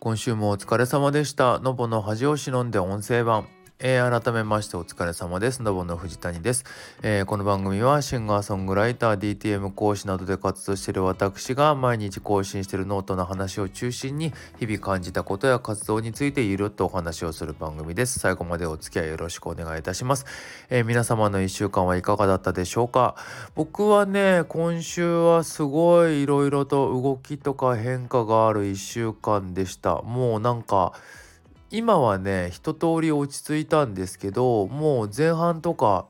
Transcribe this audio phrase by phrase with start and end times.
[0.00, 1.58] 今週もお疲れ様でした。
[1.58, 3.46] ノボの恥を忍んで音声版。
[3.82, 5.62] えー、改めましてお疲れ様です。
[5.62, 6.66] ノボの藤谷です、
[7.00, 18.18] えー、この番組はシンガーソングライター、DTM 講師などで活動している私が毎日更新しているノートの話を中心に日々感じたことや活動についてゆるっとお話をする番組です。
[18.18, 20.26] 最後までお付き合いよろしくお願いいたします。
[20.68, 23.16] えー、皆様の1週間はいかがだったでしょうか？
[23.54, 30.02] 僕はね、今週はすごい色々と動きとか変化がある1週間でした。
[30.02, 30.92] もうなんか
[31.70, 36.06] 今はね一通り落ち着いたんですけどもう前半とか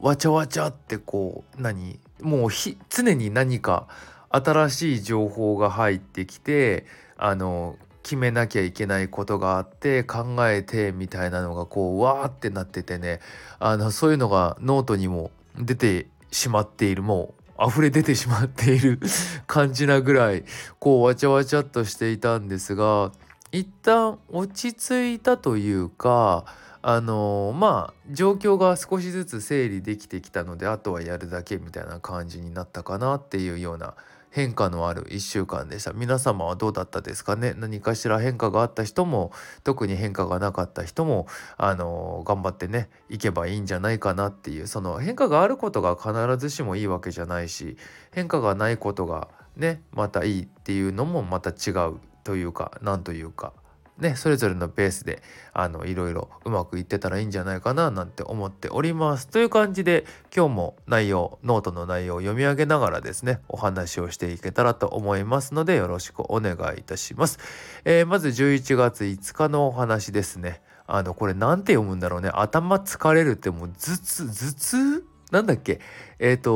[0.00, 2.50] わちゃわちゃってこう何もう
[2.88, 3.88] 常に何か
[4.30, 6.86] 新しい情報が入ってきて
[7.16, 13.20] あの決めなきゃいけないことがあって考えてみたいなのがこうわーってなっててね
[13.58, 19.00] あのそういうのがノートにも出てしまっているもう溢れ出てしまっている
[19.46, 20.44] 感じなぐらい
[20.78, 23.12] こうわちゃわちゃっとしていたんですが
[23.52, 26.44] 一旦落ち着いたというか
[26.82, 33.94] あのまあ状況が少しずつ整理できてきたのであとはやるだけみたいな感じになったかなっていうような
[34.30, 35.94] 変化のある1週間でした。
[35.94, 37.54] 皆様はどうだったですかね？
[37.56, 39.32] 何かしら変化があった人も
[39.64, 47.78] 特に変化がなかった人もあの頑張ってねいけばいいんじゃないかなっていうその変化があることが必ずしもいいわけじゃないし
[48.12, 53.52] 変化がないことがねまたいいっていうのもまた違うというか何というか
[53.98, 59.28] ねそれぞれのペースであのいろいろうまくいってたらいいんじゃないかななんて思っております。
[59.28, 60.04] という感じで
[60.36, 67.38] 今日も内容ノートの内容を読み上げながらですねお話をしていけたらと思いますのでよろしくお願いいたします、
[67.84, 70.62] えー、まず11月5日のお話ですね。
[70.88, 72.30] あのこれ何て読むんだろうね。
[72.34, 75.04] 頭疲れるってもう頭痛頭痛？
[75.30, 75.80] なんだっけ？
[76.18, 76.50] えっ、ー、と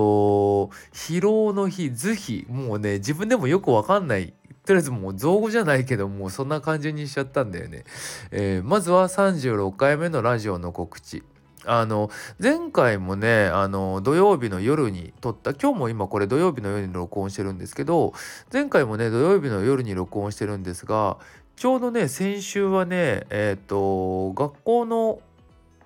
[0.93, 4.35] 疲労の日図日もうね自分でもよくわかんない
[4.67, 7.85] とりあえずもう造語じゃないけどもうそんな感じにしちゃったんだよね。
[8.31, 11.23] えー、まずは36回目のラジオの告知。
[11.67, 12.11] あの
[12.43, 18.15] 前回もねあの土曜日の夜に撮った今日も今これ土曜日の夜に録音してるんですけど
[18.51, 21.19] 前回もね土曜日の夜に録音してるんですが
[21.57, 25.21] ちょうどね先週はねえっ、ー、と学校の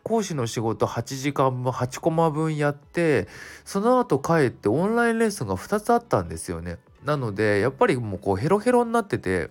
[0.04, 3.26] 講師の仕事8時間分8コマ分やって
[3.64, 6.78] その後帰ってオンラインレッスンが2つあったんですよね。
[7.04, 9.50] なのでやっぱりもうこうヘロヘロになってて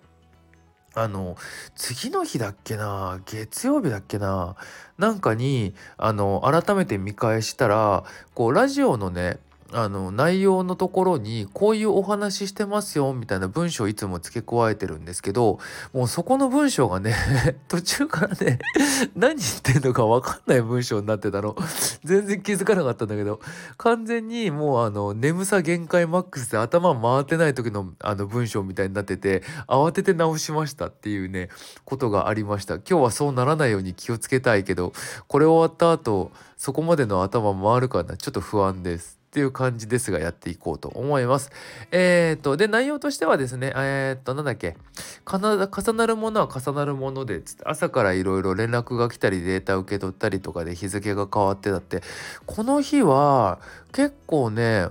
[0.96, 1.38] あの
[1.75, 4.56] 次の日だっけな月曜日だっけな
[4.97, 8.03] なんかにあの改めて見返したら
[8.36, 9.40] こうラジオのね
[9.73, 15.59] あの内容のところにこういうお話してますよみたいな文章をいつも付け加えてるんですけど
[15.94, 17.16] もうそこの文章がね
[17.67, 18.59] 途中からね
[19.16, 21.56] 何言ってんのか分かんない文章になってたの。
[22.03, 23.39] 全然気づかなかったんだけど
[23.78, 31.50] 完全にもうあの眠さ限界マックスで頭回ってない時のあの文章みたいになってて慌てて直しましたっていうね
[31.85, 32.75] ことがありました。
[32.75, 34.94] 今日はそうならないように気をつけたいけど
[35.28, 38.17] これ終わった後そこまでの頭回るかな。
[38.17, 39.22] ちょっと不安です。
[39.34, 41.50] っていう感じですがやっていこうと思います。
[41.90, 44.78] え、ー、と、で、内容としてはですね、えっ、ー、と、なんだっけ、
[45.26, 52.04] 重なるものは重なるもので、つって朝からいろいろ連絡が来たりデータ受け取ったりとかで日付が変わってたって、
[52.46, 53.58] この日は
[53.92, 54.90] 結構ね、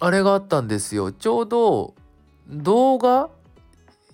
[0.00, 1.12] あれがあったんですよ。
[1.12, 1.94] ちょうど
[2.48, 3.30] 動画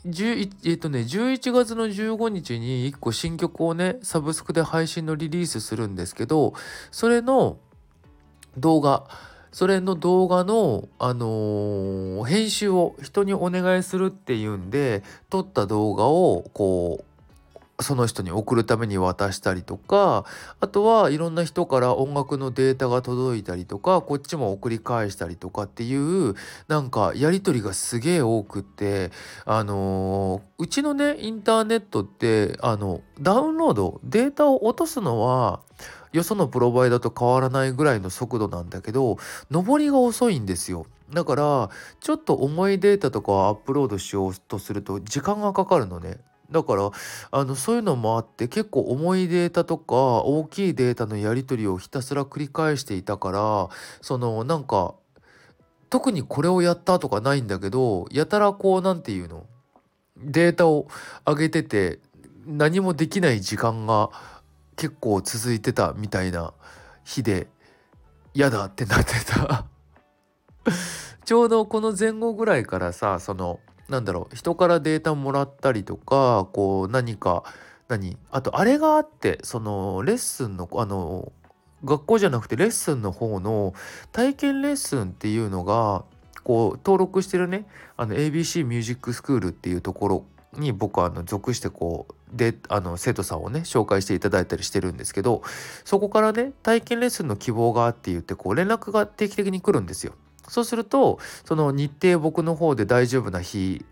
[0.06, 6.52] えっとね、11月の15日に1個新曲をね、サブスクで配信のリリースするんですけど、
[6.90, 7.56] それの
[8.58, 9.08] 動画、
[9.54, 17.04] それの動画の、あのー、編集を人にお願いするっていうんで撮った動画をこ
[17.78, 20.24] うその人に送るために渡したりとか
[20.58, 26.34] あとはいろんな人から音楽のデータが届いたりとかこっちも送り返したりとかっていう
[26.66, 29.12] なんかやり取りがすげえ多くって
[29.44, 35.60] あのー、うちのねインターネットってあのダウンロードデータを落とすのは
[36.14, 39.18] よそのプロバイダーと変わらないぐらいの速度なんだけど
[39.50, 40.86] 上りが遅いんですよ。
[41.12, 41.70] だから
[42.00, 46.18] ちょっと重いデータとかをアップロードしようとすると時間がかかるのね。
[46.50, 46.90] だから
[47.30, 53.68] あのそういうのもあって結構重いデータとか大きいデータのやり取りをひたすら繰り返していたから
[54.00, 54.94] そのなんか
[55.90, 59.46] 特にこれをやったとかないんだけどやたらこう何て言うの
[60.16, 60.86] データを
[61.26, 61.98] 上げてて
[62.46, 64.10] 何もできない時間が
[64.76, 66.52] 結構続いてたみたいな
[67.04, 67.48] 日で
[68.34, 69.66] 嫌だってなってた。
[71.24, 77.44] ちょうどこの前後ぐらいからさそのなんだろう人からデータもらったりとかこう何か
[77.88, 81.32] 何あとあれがあってそのレッスンのあの
[81.84, 83.74] 学校じゃなくてレッスンの方の
[84.10, 86.04] 体験レッスンっていうのが
[86.42, 87.66] こう登録してるね
[87.96, 90.24] あの ABC ミュージックスクールっていうところ
[90.54, 95.42] に僕はあの属してこうであの生徒さんをね紹介していただいたりしてるんですけど
[95.84, 100.14] そこからね体験レッスンの希望がって言ってこう連絡が定期的に来るんですよ。
[100.48, 103.84] そうするとその日程僕の方で大丈夫な日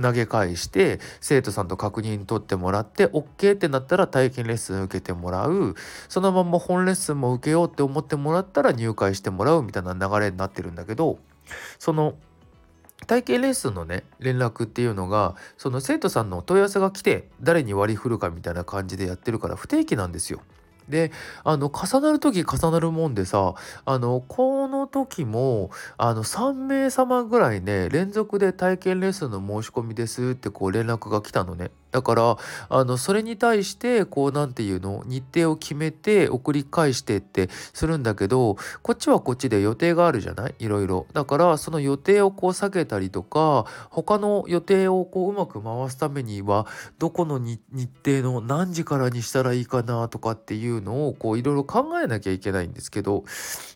[0.00, 5.74] 投げ返して生徒さんと確認取ってもらって OK ってなったら体験レッスン受けてもらう
[6.08, 11.18] そのまま本レッスンも受けようって思ってもらったら入会してもらうみたいな流れになってるんだけど
[11.78, 12.14] その
[13.06, 20.40] 体験レッスンのね連絡っていうのがその生徒さんの問い合わせが来て誰に割り振るかみたいな感じでやってるから不定期なんですよ。
[20.88, 21.12] で
[21.44, 23.54] あの重なる時重なるもんでさ
[23.84, 31.70] あのこの時もあの3名様ぐらいね連続で体験レッスンの申し込みですってこう連絡が来たのね。
[31.90, 32.36] だから
[32.68, 40.54] あのそれに対してこう何て言うの日程を決めて送り返してってするんだけどこっちはこっちで予定があるじゃない？
[40.58, 41.06] いろいろ。
[41.12, 46.66] だからその予定をこう避けたりとか他の予定をこううまく回すためには
[46.98, 47.60] どこの日
[48.04, 53.24] 程の何時からにしたらいいかなとかっていうのをこういろいろ考えなきゃいけないんですけど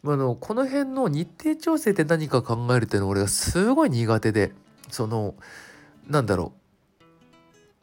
[0.05, 4.53] あのこの辺の日程調整って何か考えるっていうの俺がすごい苦手で
[4.91, 5.35] その
[6.09, 6.64] なんだろう。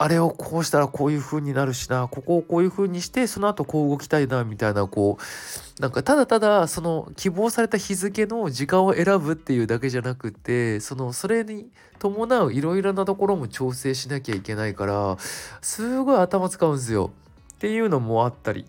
[0.02, 11.70] あれをこうしたらこういう風になるしなここをこういう風にしてその後こう動きたいなみたいなこうなんかただただその希望された日付の時間を選ぶっていうだけじゃなくてそのそれに
[12.00, 15.18] 伴ういろいろなところも調整しなきゃいけないから
[15.62, 17.12] すごい頭使うんですよ
[17.54, 18.66] っていうのもあったり。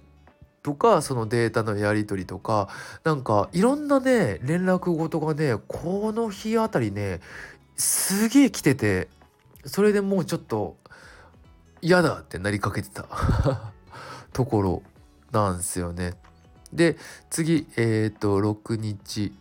[0.63, 2.69] とかそのデータのやり取りとか
[3.03, 7.19] なんかいろんなね連絡事がねこの日あたりね
[7.77, 9.09] すげえ来てて
[9.65, 10.77] それでもうちょっと
[11.83, 13.05] 嫌だってなりかけてた。
[14.33, 14.83] ところ
[15.33, 16.15] なんですよね。
[16.73, 16.97] で
[17.29, 19.33] 次えっ、ー、と6日。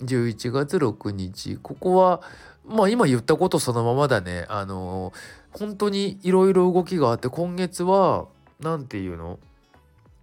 [0.00, 1.58] 11月6日。
[1.62, 2.22] ここは
[2.66, 4.46] まあ今言ったことそのままだね。
[4.48, 5.12] あの
[5.52, 8.26] 本当にいろいろ動きがあって今月は
[8.58, 9.38] 何て言うの？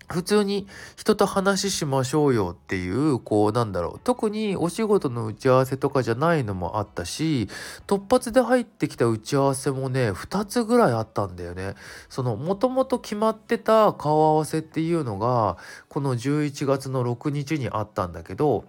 [0.09, 7.47] 普通に人と話しましょうよっていうこうなんだろう特にお仕事の打ち合わせとかじゃないのもあったし
[7.85, 11.75] 突発で入ってきた打ち合わせもね2つぐらいあったんだよね。
[12.09, 15.57] そのもともと決まってた顔合わせっていうのが
[15.87, 18.65] この11月の6日にあったんだけど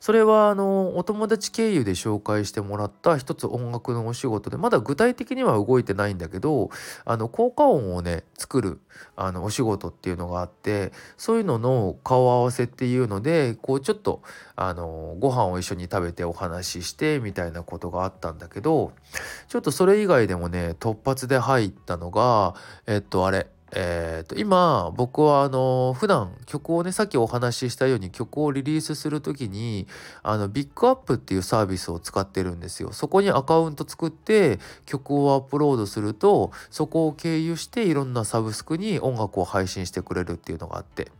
[0.00, 6.70] それはあのお友達経由で紹介してもらった一つ音楽のお仕事でまだ具体的には動いてないんだけど
[7.04, 8.80] あの効果音をね作る
[9.16, 14.22] あのお仕事っていうのがあってそういうのの顔合わせっていうのでこうちょっと
[14.54, 18.92] あのご飯を一緒に食べてお話ししてみたいなことがあったんだけど
[19.48, 22.54] ちょっとそれ以外でもね突発で入ったのが
[22.86, 29.86] えっとあれえーと、今僕はあの普段曲をねさっきお話ししたように曲をリリースする時に
[30.22, 32.92] あのビッグアップっていうサービスを使ってるんですよ。
[32.92, 41.10] そこにアカウント作って曲をアップロードするとそこを経由していろんなサブスクに音楽を配信してくれるっていうのがあって。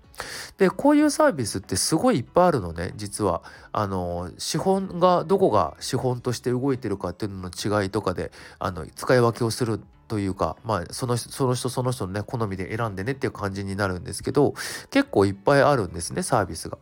[0.56, 3.42] でこういうサービスってすごいいっぱいあるのね実は
[3.72, 14.54] あの資本がどこが資本として動いてるかっていうのの違いとかであの使い分けをするというかまあそのその人その人のね好みで選んでねっていう感じになるんですけど
[14.90, 16.78] 結構いっぱいあるんですねサービスが。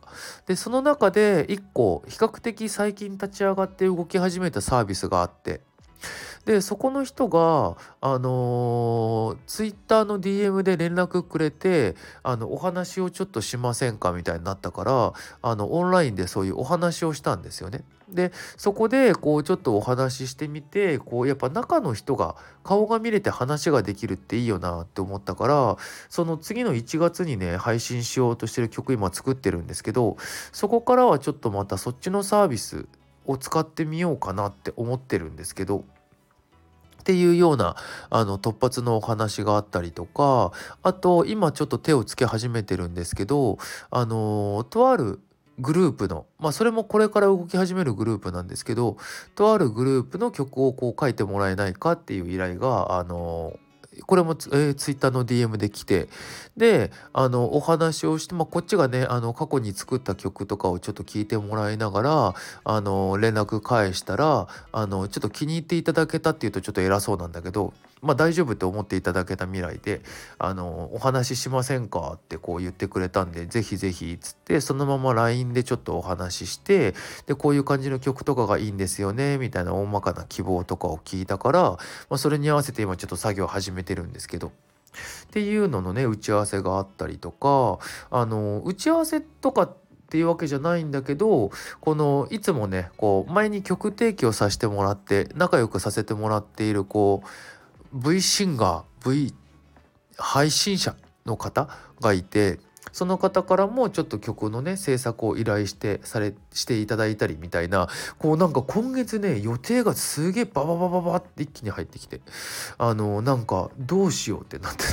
[0.47, 5.61] でその中で1個比較的最近立ち上がって動き始めたサービスがあって
[6.45, 17.83] でそこの人があのツイッターの DM で連絡くれてあのお話をちょっとしませんかみたいになったからあのオンラインでそういうお話をしたんですよね。
[18.09, 25.77] でそこでこうちょっとお話ししてみてこうやっぱ中の人が顔が見れて話ができるっていいよなって思ったから
[26.09, 30.17] その次の1月にね配信しようとしてる曲今作ってるんですけど
[30.51, 32.85] そこからはちょっとまたそっちのサービス
[33.25, 35.83] を使ってみようかなって思ってるんですけど
[36.99, 37.75] っていうような
[38.09, 43.59] あの突発のお話があったりとかあと今ちょっと手をつけ始めてるんですけど
[43.91, 45.19] あのとある
[45.59, 48.97] グループのまあそれもこれから動き始めるグループなんですけど
[49.35, 53.57] とあるグループの曲をこう書いてもらえないかっていう依頼があの
[54.05, 56.09] これもツ,、えー、ツイッターの DM で来て
[56.57, 70.01] であのお話をして、まあ、こっちがねあの過去に作った曲とかをちょっと聞いてもらいながらあの連絡返したらあのちょっと気に入っていただけたっていうとちょっと偉そうなんだけどまあ大丈夫って思っていただけた未来で
[70.37, 72.13] あのお話ししませんか？
[72.15, 76.93] ってこう言ってくれたんでぜひぜひっつってそのまま LINE でちょっとお話しして
[77.25, 81.77] でこういう感じの曲とかがいいんですよねみたいな大まかな希望とかを聞いたから、ま
[82.11, 84.47] あ、それに合わせて今ちょっと作業始めてるんですけど。
[84.47, 84.51] っ
[85.31, 87.79] ていうののね打ち合わせがあったりとか
[88.11, 89.75] あの打ち合わせとかっ
[90.07, 97.27] ていうわけじゃないんだけどこのいつもねこう前に曲提供させてもらって仲良くさせてもらっているこう
[97.95, 99.33] V シンガー V
[100.17, 101.69] 配信者の方
[102.01, 102.59] がいて
[102.91, 107.87] その方からもちょっと曲のね制作を依頼してされしていただいたりみたいな
[108.19, 112.19] こうなんか今月ね予定がすげえバババババって一気に入ってきて
[112.77, 114.83] あのなんかどうしようってなって。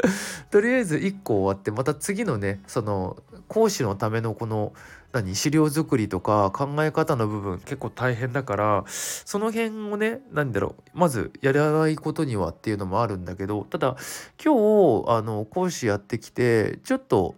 [0.50, 3.16] とりあえず1個終わってまた次のねその
[3.48, 4.72] 講師のためのこの
[5.12, 13.96] 何資料作りとか考え方の部分結構大変だからその辺をね何だろうまずやらないことにはっていうのもあるんだけどただ
[14.42, 17.34] 今日あの講師やってきてちょっと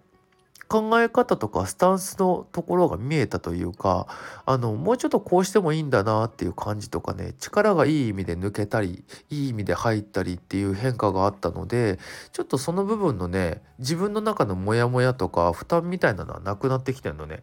[0.71, 4.07] 考え方とかスタンスのところが見えたというか
[4.47, 11.99] あのもうちょっとこうしてもいいんだなっていう感じとかね力がいい意味で抜けたりいい意味で入ったりっていう変化があったので
[12.31, 17.43] ちょっとその部分のね自分の中のモヤモヤとか負担みたいなのはなくなってきてるのね。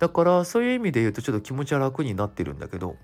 [0.00, 2.96] だからそういう意味で言うとちょっと気持ちは楽になってるんだけど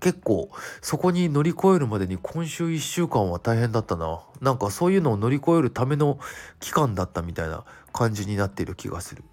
[0.00, 0.50] 結構
[0.82, 4.20] そこに乗り越えるまでに今週1週間は大変だったな。
[4.40, 6.18] なんかそういうのを乗り越えるための
[6.60, 9.24] 期間だったみたいな感じになってる気がする。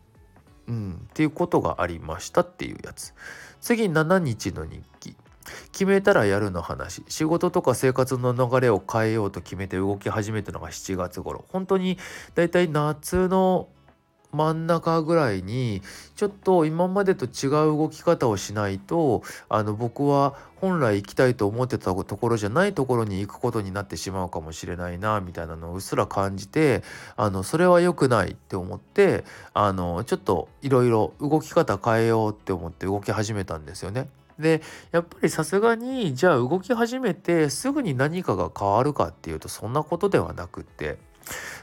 [0.68, 3.14] うん、っていうことがありましたっていうやつ。
[3.60, 5.18] 次7日の日記。
[5.72, 11.98] 決めたらやるの話仕事とか生活の流れを変えようと決めて動き始めたのが7月頃本当に
[12.36, 13.68] だいたい夏の
[14.34, 15.82] 真ん中ぐらいに
[16.16, 26.84] ちょっと今までと違う動き方をしないとあの僕は本来行きたいと思ってたところじゃないところに行くことになってしまうかもしれないなみたいなのをうっすら感じて
[27.18, 29.24] あのそれは良くないって思って
[29.54, 34.10] あのちょっといろいろ動き方変えようって思って動き始めたんですよね。
[34.40, 34.62] で
[34.92, 40.98] やっぱりさすがにじゃあ動き始めてすぐに何かが変わるかっていうとそんなことではなくって。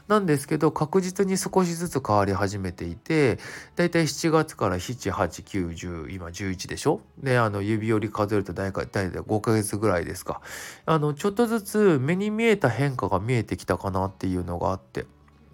[0.07, 3.39] なんですけど確実に少しずつ変わり始めていて
[3.75, 7.01] だいたい7月から78910今11でしょ？
[7.19, 10.41] であの指折り数えると大体5ヶ月ぐらいですか。
[10.85, 15.05] あのちょっとずつ目に見えた変化が見えてきたかなっていうのがあって。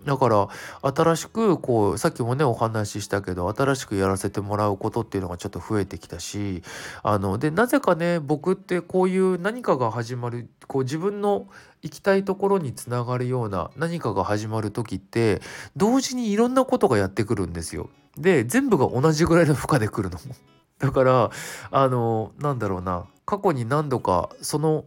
[0.05, 0.47] だから
[0.83, 6.61] 新しくこうさっきもねお話ししたけど新しくやらせてもらうことっていうのがちょっと増えてきたし
[7.01, 11.47] あのでなぜかね僕ってこういう何かが始まるこう自分の
[11.85, 15.39] 行きたいところにつながるような何かが始まる時って
[15.77, 17.89] 同時にいろんなことがやってくるんですよ。
[18.17, 20.19] で全部が同じぐらいの負荷で来るの。
[20.79, 21.29] だから
[21.69, 24.85] あのなんだろうな過去に何度かその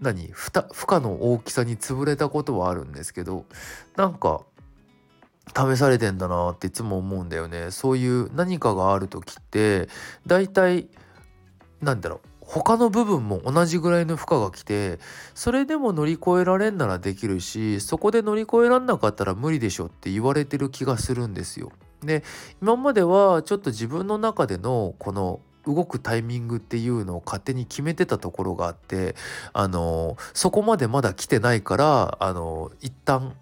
[0.00, 0.50] 何負
[0.90, 3.46] 荷の大きさに潰れたことはあるんですけど
[3.96, 4.40] なんか
[5.56, 9.88] 試されてんだなっていつも思うんだよねそういう何かがある時って
[10.26, 10.88] 大体
[11.80, 14.98] なんだろう他の部分も同じぐらいの負荷が来て
[15.34, 21.72] それでも乗り越えられんならできるしそこで乗り越えらんなかったら無理でしょって言われてる気がするんですよ。
[22.02, 22.22] で
[22.62, 29.16] 今まではちょっと自分の中でのこの動くタイミングっていうのを勝手に決めてたところがあって
[29.52, 33.34] あのそこまでまだ来てないからあの一旦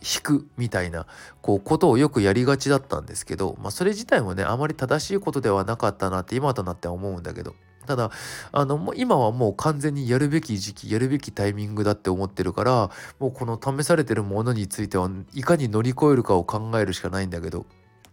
[0.00, 1.06] 引くみたいな
[1.42, 7.54] こうことをよくやりがちだったんですけど、まあ、それ自体もねあまり正しいことではなかったなって今となっては思うんだけど
[7.86, 8.10] ただ
[8.52, 17.66] あのもう今はもう完全にやるべき時期やるべきタイミングだって思ってるからもうこの試されてるものについてはいかに乗り越えるかを考えるしかないんだけど。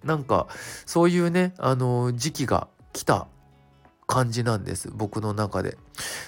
[0.03, 0.47] なんか
[0.85, 3.27] そういうねあの時期が来た
[4.07, 5.77] 感じなんです僕の中で。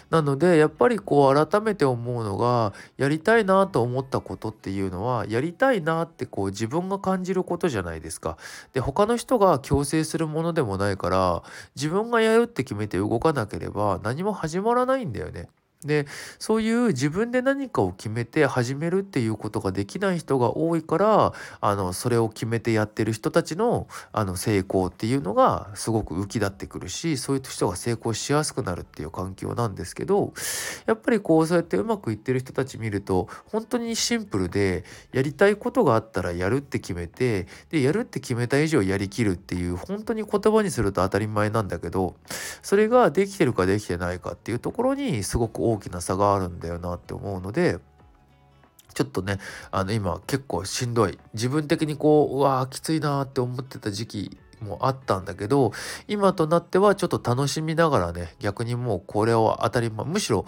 [0.09, 8.37] なのでやっぱりこう改めて思うのがやりたいなと思ったことっていうのはやりたいなってこう自分が感じることじゃないですか。
[8.73, 11.43] で他の人が強制するものでもないから
[11.75, 15.49] 自分がやるって決めて動かなければ何も始まらないんだよね。
[15.85, 16.07] で
[16.39, 30.33] そういう自分で何かを決めて始めるっていうことができない人が多いからあのそれを決めてやってる人たちのあの成功っていうのがすごく浮き立ってくるしそういう人が成功しやすくなるっていう環境なんですけど
[30.85, 42.15] やっぱりこうそうやってうまくいってる人たち見ると本当にシンプルでやりたいことがあったらやるって決めてでやるって決めた以上やりきるっていう本当に言葉にすると当たり前なんだけど
[42.61, 47.79] それができてるかできてないかっていうところにすごく大大きな差があるんだよなって思うので
[48.93, 49.39] ちょっとね
[49.71, 51.19] あの今結構しんどい。
[51.33, 55.73] 自分的にこううわーきついなって思ってた時期もあったんだけど
[56.07, 60.45] 今となってはちょっと楽しみながらね逆にもうこれを当たり前むしろ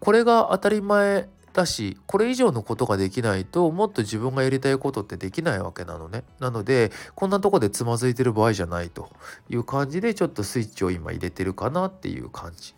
[0.00, 6.24] これが当たり前だしこれ以上のことができないともっと自分がやりたいことってできないわけなのね。
[6.38, 9.10] なのでこんなとこでつまずいてる場合じゃないと
[9.48, 12.74] いう感じでちょっとスイッチを今入れてるかなっていう感じ。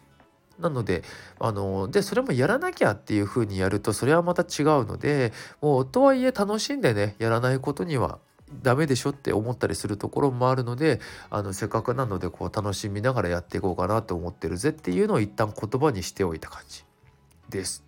[0.59, 1.03] なので
[1.39, 8.19] あのでそれもやらなきゃっていう風にやるとそれはまた違うのでもうとはいえ楽しんでねやらないことには
[8.63, 11.01] ダメでしょって思ったりするところもあるので
[11.31, 16.85] あのせっかくなのでこう楽しみながらやっていこうかなと思ってるぜっていうのを一旦言葉にしておいた感じ。
[17.49, 17.83] です。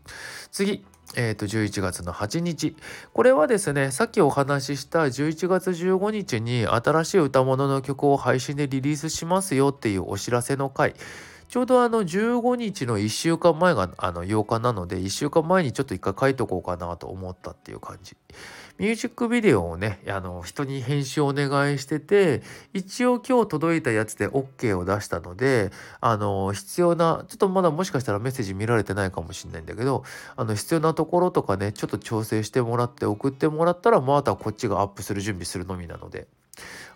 [0.51, 0.85] 次、
[1.17, 2.77] えー、と11月の8日
[3.13, 10.95] これはですねさっきお話しした11月15日に新しい歌物の曲を配信でリリースしますよっていうお知らせの回
[11.51, 18.17] ちょうどあの15日の1週間前があの8日なので1週間前にちょっと一回書いとこうかなと思ったっていう感じ。
[18.79, 22.43] ミュージックビデオをねあの人に編集をお願いしてて
[22.73, 30.05] 一応今日届いたやつで OK を出したのであの必要なちょっとまだもしかしたらメッセージ見られてないかもしれないんだけど
[30.37, 36.29] あの必要なところとかねちょっと調整してもらって送ってもらったらまたこっちがアップする準備するのみなので。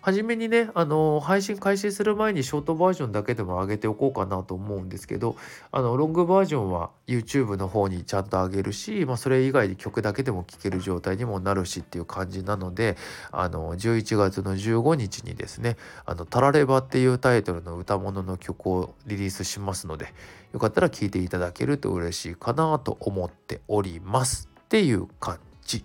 [0.01, 5.35] 初めにね、あの配信開始する前にショートバージョンだけでも上げておこうかなと思うんですけど、
[5.71, 12.97] あのロングバージョンは YouTube の方にちゃんと上げるし、まあ、それ以外に曲だけでも聴ける状態にもなるしっていう感じなので、
[13.31, 20.13] あの11月の15日にですね、あのタラレバっていうタイトルの歌物の曲をリリースしますので、
[20.53, 25.83] よかったら聴いていただけると嬉しいかなと思っておりますっていう感じ。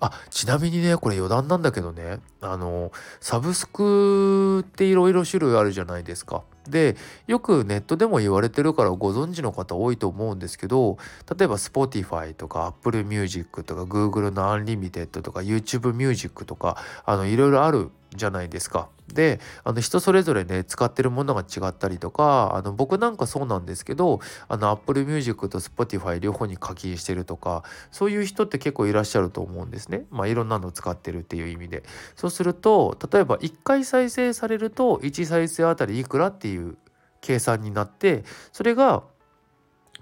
[0.00, 2.90] あちなみにねこれ余談なんだけどねあの
[3.20, 6.42] サブスクっていろいろ種類あるじゃないですか。
[6.68, 10.98] でよくネットでも言われてるからご存知の方多いと思うんですけど
[11.36, 18.88] 例えば Spotify とか Apple Music とか Google の Unlimited とか YouTube Music とかあのいろいろあるじゃないですか。
[19.12, 30.04] であの人それぞれね使ってるものが違ったりとかあの僕なんかそうなんですけどあの Apple Music と Spotify 両方に課金してるとかそういう人って結構いらっしゃると思うんですね。
[30.10, 31.82] まあいろんなの使ってるっていう意味で。
[32.14, 36.76] そうすると例えば1回再生されると1再生あたりいくらっていう
[37.20, 39.02] 計算になってそれが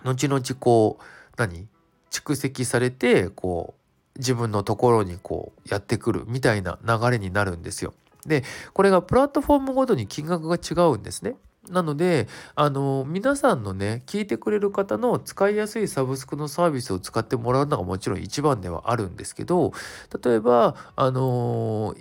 [0.05, 1.05] 後々こう
[1.37, 1.67] 何？
[2.11, 3.78] 蓄積されてこう
[4.19, 7.95] 自分のところにこうやってくるみたいな流れになるんですよ。
[8.27, 8.45] で
[8.75, 11.37] これがプラットフォームごとに金額が違うんですね。
[11.71, 19.73] なのであの皆さんのね聞いてくれる方の使いやすいサブスクのサービスを使ってもらうのがもちろん一番ではあるんですけど
[20.25, 21.95] 例えばあの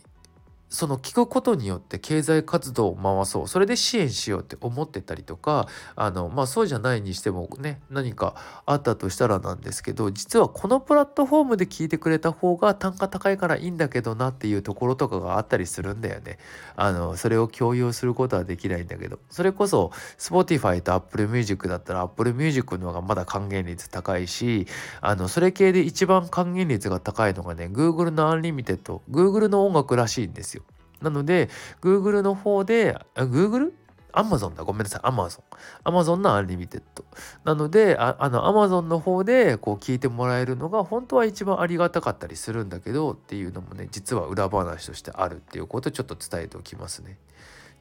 [0.69, 16.38] その聞くことによって経済活動を回そうそれで支援しようって思ってたりとかあのまあそうじゃないにしてもね何かあったとしたらなんですけど実はこのプラットフォームで聞いてくれた方が単価高いからいいんだけどなっていうところとかがあったりするんだよね。
[16.75, 24.67] あのそれを共有することはできないんだけどそれこそ Spotify と Apple Music だったら Apple Music の方がまだ還元率高いし
[25.01, 30.63] あのそれ系で一番還元率が高いのがね Google の Unlimited Google の音楽らしいんですよ。
[31.01, 31.49] なので、
[31.81, 33.71] Google の方で、Google?
[34.13, 34.63] アマゾンだ。
[34.63, 35.01] ごめんなさい。
[35.03, 35.43] アマゾン。
[35.83, 37.05] アマゾンのアンリミテッド。
[37.43, 47.17] なので、ああの、アマゾンの方でこう聞いてもらえるのが本当は一番ありがたかったりするんだけどっていうのもね、実は裏話としてあるっていうことをちょっと伝えておきますね。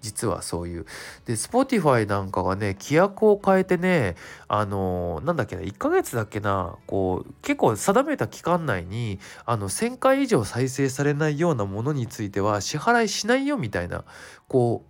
[0.00, 0.86] 実はそういう。
[1.24, 4.14] で、Spotify なんかがね、規約を変えてね、
[4.48, 14.04] あのー、なんだっけな、1ヶ月だっけな、こう、結構定めた期間内に、あの、1000回以上再生されないようなものについては支払いしないよみたいな、
[14.48, 14.84] こ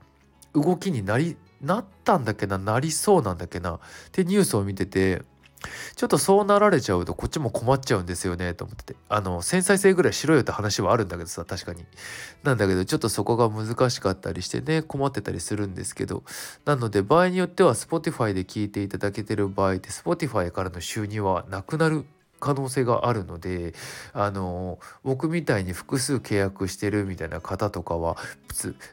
[0.54, 3.78] う、動きになり、なったんだっけな、なりそうなんだっけな、っ
[4.12, 5.22] てニュースを見てて、
[5.94, 8.96] ちょっとそうなられちゃうとこっちも困っちゃうんですよねと思ってて。
[9.08, 11.84] あの繊細性ぐらいしろよって話はあるんだけどさ確かに。
[12.42, 16.22] なんだけどちょっとそこが難しかったりしてね困ってたりするんですけど。
[16.64, 22.04] なので場合によっては Spotify で聞いていただけてる場合って Spotify からの収入はなくなる
[22.38, 23.74] 可能性があるので
[24.12, 28.16] あの僕みたいに複数契約してるみたいな方とかは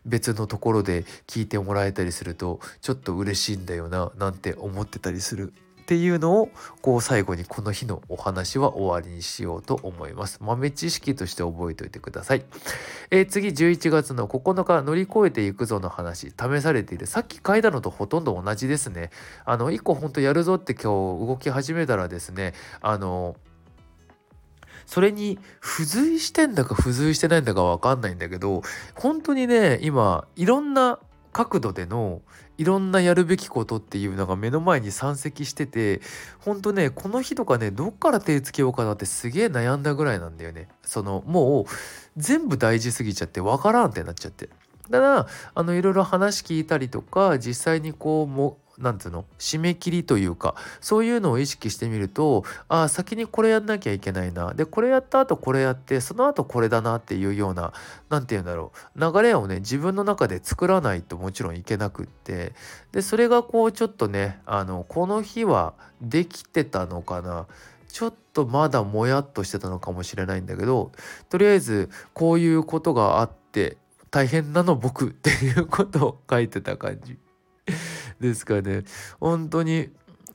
[0.05, 5.53] 別のところで聞いてもらえたりするとちょっと嬉しいんだよななんて思ってたりする。
[5.83, 6.49] っていうのを
[6.81, 10.39] こう最後にこの日のお話は終わりにしようと思います。
[10.41, 12.45] 豆知識として覚えておいてください。
[13.11, 19.09] えー、次11月の9日乗り越えていくぞの話試されているさっき書いたのとほとんど同じですね。
[19.43, 20.83] あの1個ほんとやるぞって今
[21.19, 23.35] 日動き始めたらですねあの
[24.85, 28.61] それに付随してんだか付随してないんだか分かんないんだけど
[28.95, 30.99] 本当にね今いろんな
[31.33, 32.21] 角度での
[32.57, 36.01] いろんなやるべきことっていうのが目の前に山積してて
[36.39, 40.69] ほんとねこの日とかねどっから手つけようかなってすげえ悩んだぐらいなんだよね。
[40.83, 41.65] そのもう
[42.15, 44.49] 全部大事すぎちゃってわからんってなっちゃって。
[44.91, 49.25] ただあのいろいろ話聞いたりとか実際にこうもなんていうの？
[49.39, 54.53] 締め切りというかそういうのを意識してみるとああ先にこれやんなきゃいけないな。
[54.53, 57.73] でこれやった後これやってその後これだなっていうような
[58.09, 58.99] 何て言うんだろう。
[58.99, 62.53] 流れをね自分の中で作らないともちろんいけなくって。
[62.91, 67.47] でそれがこうちょっとねあのこの日はできてたのかな。
[67.89, 70.91] ちょっとまだもやっとしてたのかもしれないんだけど
[71.29, 73.77] とりあえずこういうことがあって
[74.09, 77.19] 大変なの僕っていうことを書いてた感じ。
[78.19, 78.83] ですかね
[79.19, 79.89] 本当に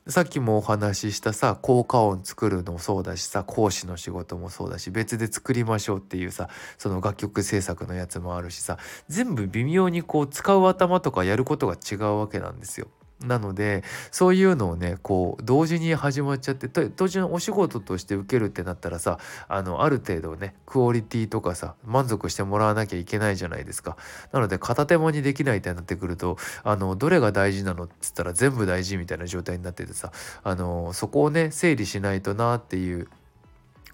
[0.07, 12.87] さっきもお話ししたさ効果音作るのもそうだしさ講師の仕事もそうだし別で作りましょうっていうさその楽曲制作のやつもあるしさ全部微妙にこう使う頭とかやることが違うわけなんですよ。
[13.23, 23.97] なのでそういうのをねこう同時に始まっちゃって同時にお仕事として受けるってなったらさあのある程度ねクオリティとかさ満足してもらわなきゃいけないじゃないですか。
[24.31, 30.11] なので片手間にできないってなってくるとあのどれが大事なのっつったら全部大事みたいな状態になっててさ
[30.43, 33.09] あのそこをね整理しないとなっていう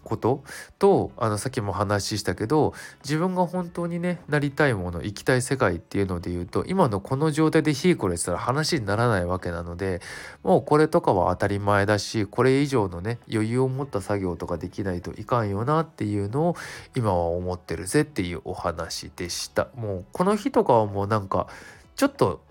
[0.06, 0.44] こと？
[0.80, 10.02] とあのさっきも話したけど自分が本当にねなりたいもの生きたい世界っていうので言うと今のこの状態でヒーコレしたら話にならないわけなので
[10.44, 16.56] もうこれとかは当たり前だしこれ以上のね余裕を持った作業とかできないといかんよなっていうのを
[16.96, 19.68] 今は思ってるぜっていうお話でした。
[19.76, 21.48] もうこの日とかはもうなんか
[21.96, 22.42] ちょっと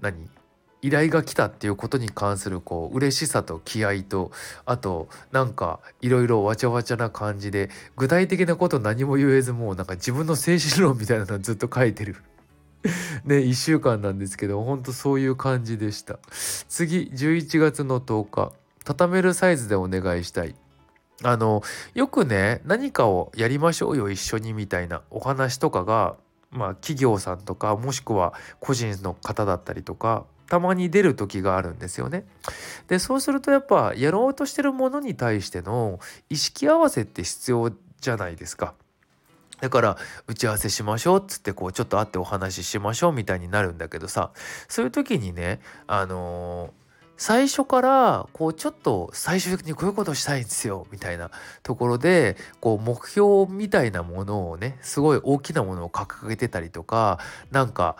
[0.00, 0.28] 何？
[0.80, 4.30] 依頼が来たっていうことに関するこう嬉しさと気合と
[4.64, 12.16] あとなんかいろいろわちゃわちゃな感じで具体的なこと何も言えずもうなんか自分の精神論みたいなのずっと書いてる。
[13.24, 16.20] ね1週間なんですけどほんとそういう感じでした。
[16.68, 18.52] 次11月の10日
[18.84, 20.54] 畳めるサイズでお願いしたい。
[21.24, 21.62] あの
[21.94, 26.14] よくね何かをやりましょうよ一緒にみたいなお話とかが
[26.52, 32.24] まあ企業さんとかもしくは個人の方だったりとかたまに出る時があるんですよね。
[32.88, 38.74] でそうするとやっぱやろうとしてるものに対しての意識合わせって必要じゃないですか。
[39.60, 44.30] だから打ち合わせしましょうっつってこうちょっと会ってお話ししましょうみたいになるんだけどさ
[44.68, 46.70] そういう時にねあのー、
[47.16, 51.32] 最初からこうちょっと最終的にこういうことしたいんですよみたいな
[51.64, 57.18] ところでこう目標みたいなものをねすごい大きなものを掲げてたりとか
[57.50, 57.96] なんか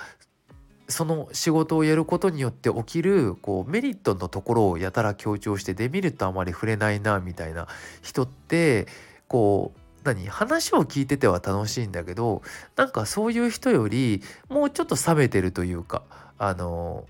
[0.89, 7.69] その仕事をやることによって起きるこうメリットのところをやたら強調してデメリットあまり触れないなみたいな
[8.01, 8.87] 人って
[9.29, 10.27] こう何？
[10.29, 12.41] 話を聞いてては楽しいんだけど
[12.77, 16.03] なんかそういう人よりもうちょっと冷めてるというか
[16.39, 17.05] あの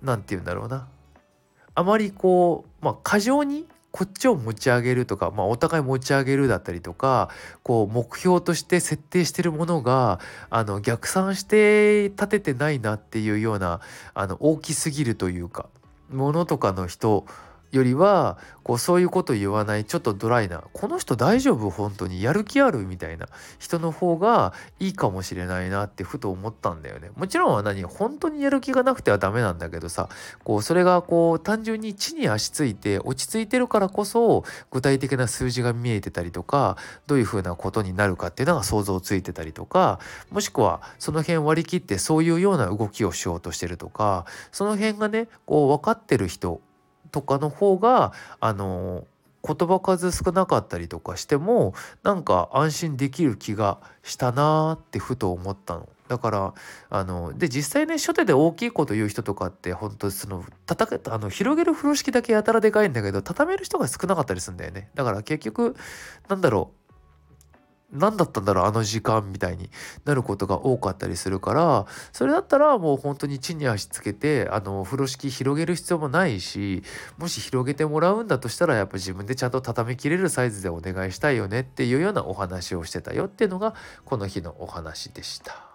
[0.00, 0.86] 何て言うんだろうな。
[1.74, 7.28] あまりこうまあ過剰にこっちを持ち上げるとか、まあ、お互い持ち上げるだったりとか
[7.62, 10.18] こう目標として設定してるものが
[10.50, 13.80] あの逆算して立ててないなっていうような
[14.14, 15.68] あの大きすぎるというか
[16.10, 17.26] ものとかの人
[17.72, 27.10] よりはこうそういうこと言わないちょっとドライなこの人大丈夫本当にやる気あるみたいな人の方がいいかもしれないなってふと思ったんだよね。
[27.16, 30.08] もちろんは何本当にやる気がなくてはダメなんだけどさ
[30.44, 39.98] こうそれがこう単純に地に足ついて落ち着いてるからこそ具体的な数字が見えてたりとかどういうふうなことになるかっていうのが想像ついてたりとか
[40.30, 46.60] もしくはその辺割り切ってそういうような動きをしようとしてるとかその辺がねこう分かってる人
[47.12, 49.06] とかの方があの
[49.44, 55.88] 言葉数少なかったりとかしてもなんか安心できる気がしたなーってふと思ったの。
[56.08, 56.54] だから
[56.90, 65.74] あので実際ね初手で大きいこと言う人とかって本当その叩けあの広げる風呂敷だけやたらでかいんだけど畳める人が少なかったりするんだよねだから結局
[66.28, 66.81] なんだろう
[67.92, 69.70] 何だったんだろうあの時間みたいに
[70.04, 76.82] なることが多かったりするからそれだったらもう本当に地に足つけてあの風呂敷広げる必要もないし
[77.18, 83.74] もし広げてもらうんだとしたらやっぱ自分でちゃんと畳み切れるサイズでお願いしたいよねっていうようなお話をしてたよっていうのが
[84.04, 85.66] この日のお話でした。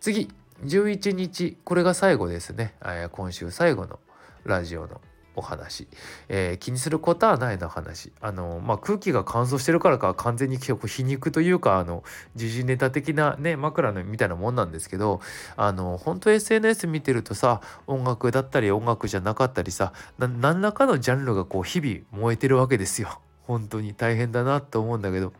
[0.00, 0.30] 次
[0.64, 3.98] 11日これが最後ですね、え、今週最後の
[4.44, 5.00] ラジオの
[5.36, 5.86] お話、
[6.28, 12.02] えー、気にすることはないの話あの、まあ、空気が乾燥してるからか完全に結構皮肉というかあの
[12.34, 15.20] 時事ネタ的なね枕のみたいなもんなんですけど
[15.56, 23.20] あの本当 SNS 見てるとさ音楽だったり音楽じゃなかったりさ何らかのジャンルがこう日々燃えてるわけですよ。
[23.46, 25.32] 本当に大変だなと思うんだけど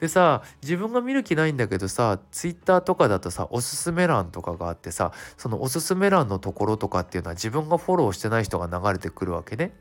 [0.00, 9.72] でさ自分が見る気ないんだけどさツイッターとかだとさおすすめ欄とかがあってさそのおすすめ欄のところとかっていうのは自分がフォローしてない人が流れてくるわけね。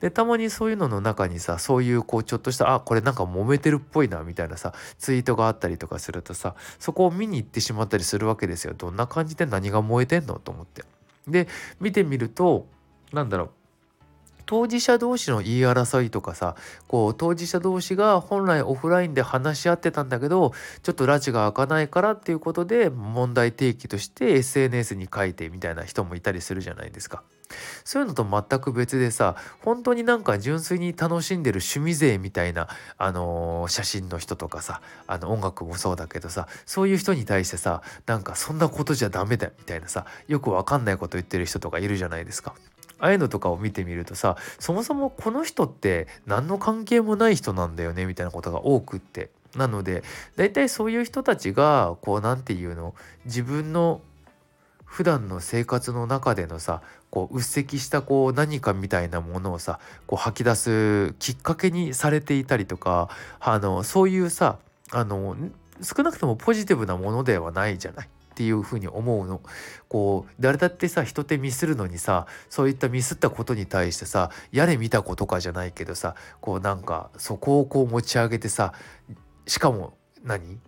[0.00, 8.74] でたまにそういうのの中にさそういうこうちょっとしたあこれなんか揉めてるっぽいなみたいなさツイートがあったりとかするとさそこを見に行ってしまったりするわけですよ。
[8.76, 10.84] どんな感じで何が燃えてんのと思って。
[11.28, 11.46] で
[11.80, 12.66] 見てみると
[13.12, 13.50] なんだろう
[14.46, 16.56] 当事者同士の言い争いとかさ
[16.88, 20.52] こう当事者同士が本来オフラインで話し合ってたんだけど
[20.82, 27.22] ちょっと拉致が開かないからっていうことで問題提起として SNS に書いてみたいな人もいたりするじゃないですか。
[27.84, 42.54] そういうのと全く別でさ本当になんか純粋に楽しんでる趣味勢みたいな、あのー、写真の人とかさあの音楽もそうだけどさそういう人に対してさなんかそんなことじゃダメだみたいなさよくわかんないこと言ってる人とかいるじゃないですか。
[43.02, 50.04] ああいうのとかを見てみるとさそもそもこの人って何の関係もない人なんだよねみたいなことが多くってなので
[50.36, 54.00] 大体そういう人たちがこう何て言うの自分の
[54.84, 63.08] 普段の生活の中でのさこううっせきしたこう何かみたいなものをさこう吐き出すきっかけにされていたりとか
[63.40, 64.58] あのそういうさ
[64.92, 65.36] あの
[65.82, 68.08] 少なくともポジティブなものではないじゃない。
[68.32, 69.42] っていうふうに思うの。
[69.88, 78.72] こう誰だってさ人ってミスるのにさそういったミスったことに対してさやれ見たことかじゃないけどさこうなんかそこをこう持ち上げてさ
[79.46, 79.92] しかも
[80.24, 80.58] 何？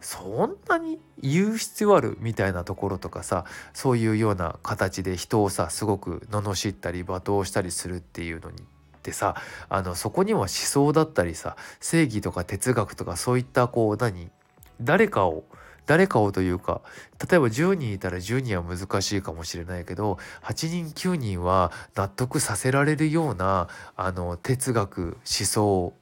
[0.00, 9.34] そんなに言う必要あるみたいなところとかさそういうような形で人をさすごく罵ったり罵倒したりするっていうのにってさ
[9.70, 14.28] あのそこには思想だったりさ正義とか哲学とかそういったこう何？
[14.82, 15.44] 誰かを
[15.86, 16.80] 誰かをというか
[17.30, 25.92] 例えば10人いたら10人は難しいかもしれないけど8人9人は納得させられるようなあの哲学思想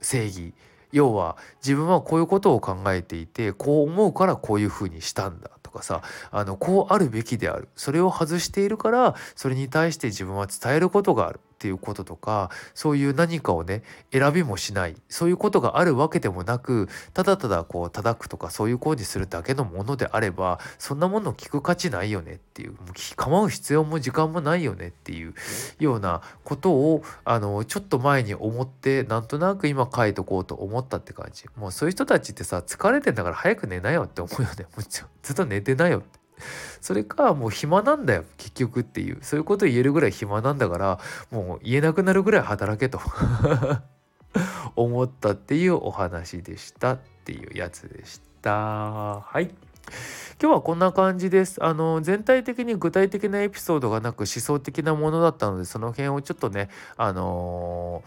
[0.00, 0.54] 正義
[0.92, 7.68] 要は自分はこういうことを考えていてこう思うからこういうふうにしたんだとかさあのこうあるべきである。
[7.76, 11.40] それを外しているからそれに対して自分は伝えることがある。
[11.60, 14.96] っていうこととかそういう何かをね選びもしない。
[15.10, 25.34] そういうことがあるわけでもなくただただこう叩くとかそういう行為にするだけのものであればそんなもの聞く価値ないよねっていうもう構う必要も時間もないよねっていう
[25.78, 31.44] ようなことをあのちょっと前に思ってなんとなく今書いとこうと思ったって感じ。
[31.56, 34.64] もうそういう人たちってさ疲れてんだから早く寝なよって思うよね。
[34.76, 36.19] もうずっと寝てなよって。
[36.80, 40.98] それかもう暇なんだよ結局っていうそういうこと言えるぐらい暇なんだから
[41.30, 43.00] もう言えなくなるぐらい働けと
[44.76, 48.50] 思ったっていうお話でしたっていうやつでした。
[48.50, 49.50] はい。
[50.40, 51.62] 今日はこんな感じです。
[51.62, 58.02] あの全体的に具体的なエピソードがなく思想的なものだったのでその辺をちょっとねあの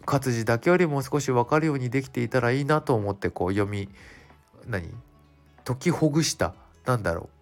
[0.00, 3.88] ー、活字だけよりも少し分かるようにできていたらいいなと思ってこう読み
[4.66, 4.92] 何？
[5.64, 6.54] 解きほぐした
[6.86, 7.37] なんだろう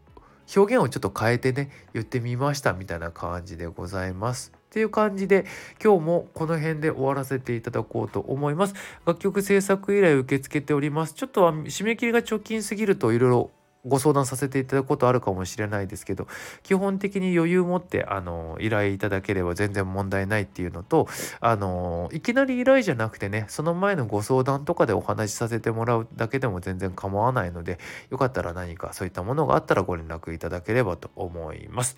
[0.55, 4.53] 表現をちょっと変えてね言ってみましたみたいな感じでございます。
[4.55, 5.47] っていう感じで
[5.83, 8.75] 今日もこの辺で終わらせていただこうと思います。
[9.07, 11.15] 楽曲制作依頼受け付けております。
[11.15, 13.51] ちょっとは締め切りが直近すぎるといろいろ
[13.87, 16.27] ご相談させていただくことあるかもしれないですけど
[16.63, 21.09] 基本的に余裕持ってあの依頼いただければ全然問題ないっていうのと
[21.41, 27.79] あのいきなり依頼じゃなくてねその前のご相談とかでお話しさせてもらうだけでも全然構わないので
[28.11, 31.97] よかったら何かそういったものがあったらご連絡いただければと思います。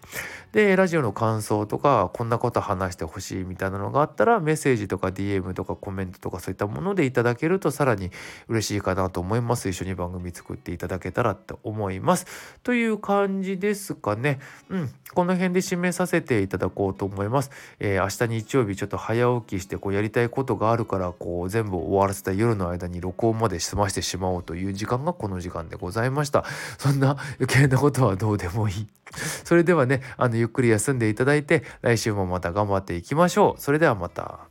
[0.53, 8.11] でラジオの感想とかこんなこと話してほしいみたいなのがあったらメッセージとか DM とかコメントとかそういったものでいただけるとさらに
[8.49, 9.69] 嬉しいかなと思います。
[9.69, 12.27] 一緒に番組作っていただけたらって思思います。
[12.65, 14.41] という感じですかね。
[14.69, 14.91] うん。
[15.15, 17.51] この辺で締めさせていただこうと思います。
[17.79, 26.45] えー、明日日曜日ちょっと早起きしてこうやりたいことがあるからこう全部終わらせた夜の間に録音まで済ましてしまおうという時間がこの時間でございました。
[26.79, 28.87] そんな 余計なことはどうでもいい。
[29.45, 33.61] それではね、あのゆっくり休んでいただいて来週もまた頑張っていきましょう。
[33.61, 34.48] それではまた。